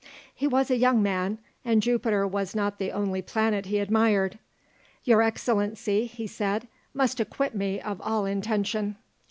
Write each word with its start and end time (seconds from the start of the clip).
He 0.33 0.47
was 0.47 0.71
a 0.71 0.77
young 0.77 1.03
man, 1.03 1.37
and 1.63 1.79
Jupiter 1.79 2.25
was 2.27 2.55
not 2.55 2.79
the 2.79 2.91
only 2.91 3.21
planet 3.21 3.67
he 3.67 3.77
admired. 3.77 4.39
"Your 5.03 5.21
Excellency," 5.21 6.07
he 6.07 6.25
said, 6.25 6.67
"must 6.91 7.19
acquit 7.19 7.53
me 7.53 7.79
of 7.79 8.01
all 8.01 8.25
intention." 8.25 8.95